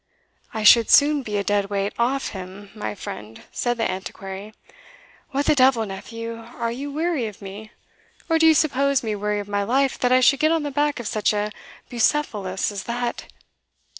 [0.51, 4.51] "I should soon be a dead weight off him, my friend," said the Antiquary.
[5.29, 7.69] "What the devil, nephew, are you weary of me?
[8.27, 10.71] or do you suppose me weary of my life, that I should get on the
[10.71, 11.51] back of such a
[11.89, 13.27] Bucephalus as that?